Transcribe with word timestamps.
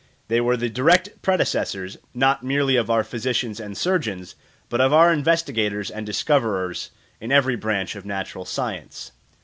They 0.29 0.41
were 0.41 0.57
the 0.57 0.67
direct 0.67 1.21
predecessors, 1.21 1.97
not 2.11 2.41
merely 2.41 2.75
of 2.75 2.89
our 2.89 3.03
physicians 3.03 3.59
and 3.59 3.77
surgeons, 3.77 4.33
but 4.67 4.81
of 4.81 4.91
our 4.91 5.13
investigators 5.13 5.91
and 5.91 6.07
discoverers 6.07 6.89
in 7.19 7.31
every 7.31 7.55
branch 7.55 7.95
of 7.95 8.03
natural 8.03 8.45
science. 8.45 9.11